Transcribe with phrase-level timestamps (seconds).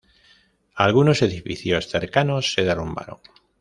[0.73, 3.19] Algunos edificios cercanos se derrumbaron.